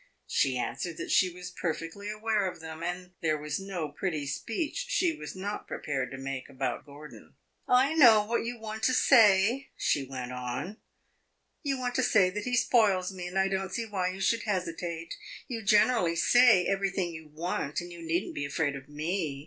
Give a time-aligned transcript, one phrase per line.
[0.25, 4.87] She answered that she was perfectly aware of them, and there was no pretty speech
[4.89, 7.35] she was not prepared to make about Gordon.
[7.67, 10.77] "I know what you want to say," she went on;
[11.61, 14.41] "you want to say that he spoils me, and I don't see why you should
[14.41, 15.13] hesitate.
[15.47, 19.39] You generally say everything you want, and you need n't be afraid of me.